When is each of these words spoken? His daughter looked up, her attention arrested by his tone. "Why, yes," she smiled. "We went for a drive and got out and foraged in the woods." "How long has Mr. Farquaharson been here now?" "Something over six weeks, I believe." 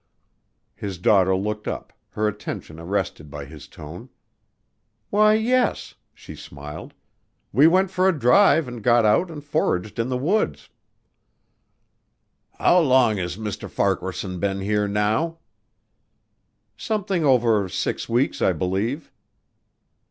His 0.73 0.97
daughter 0.97 1.35
looked 1.35 1.67
up, 1.67 1.93
her 2.09 2.27
attention 2.27 2.79
arrested 2.79 3.29
by 3.29 3.45
his 3.45 3.67
tone. 3.67 4.09
"Why, 5.11 5.35
yes," 5.35 5.93
she 6.15 6.33
smiled. 6.35 6.95
"We 7.53 7.67
went 7.67 7.91
for 7.91 8.07
a 8.09 8.19
drive 8.19 8.67
and 8.67 8.81
got 8.81 9.05
out 9.05 9.29
and 9.29 9.43
foraged 9.45 9.99
in 9.99 10.09
the 10.09 10.17
woods." 10.17 10.69
"How 12.55 12.79
long 12.79 13.17
has 13.17 13.37
Mr. 13.37 13.69
Farquaharson 13.69 14.39
been 14.39 14.61
here 14.61 14.87
now?" 14.87 15.37
"Something 16.75 17.23
over 17.23 17.69
six 17.69 18.09
weeks, 18.09 18.41
I 18.41 18.53
believe." 18.53 19.11